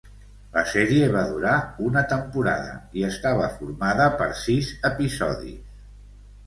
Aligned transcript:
La 0.53 0.61
sèrie 0.69 1.09
va 1.15 1.25
durar 1.33 1.51
una 1.89 2.03
temporada 2.15 2.73
i 3.01 3.07
estava 3.11 3.51
formada 3.61 4.09
per 4.23 4.31
sis 4.43 4.75
episodis. 4.93 5.63